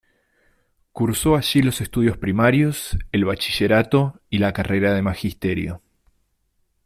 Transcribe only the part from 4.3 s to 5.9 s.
y la carrera de Magisterio.